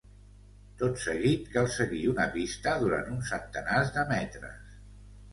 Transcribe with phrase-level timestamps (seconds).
[0.77, 4.73] Tot seguit cal seguir una pista durant uns centenars de metres.